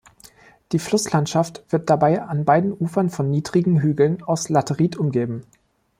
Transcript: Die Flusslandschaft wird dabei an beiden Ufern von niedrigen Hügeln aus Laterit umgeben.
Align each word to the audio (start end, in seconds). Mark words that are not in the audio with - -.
Die 0.71 0.79
Flusslandschaft 0.79 1.63
wird 1.69 1.91
dabei 1.91 2.23
an 2.23 2.43
beiden 2.43 2.71
Ufern 2.75 3.11
von 3.11 3.29
niedrigen 3.29 3.81
Hügeln 3.81 4.23
aus 4.23 4.49
Laterit 4.49 4.95
umgeben. 4.97 5.43